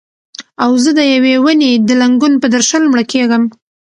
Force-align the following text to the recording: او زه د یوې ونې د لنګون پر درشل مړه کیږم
او 0.63 0.71
زه 0.83 0.91
د 0.99 1.01
یوې 1.13 1.35
ونې 1.43 1.71
د 1.87 1.89
لنګون 2.01 2.33
پر 2.41 2.49
درشل 2.53 2.83
مړه 2.91 3.03
کیږم 3.11 3.43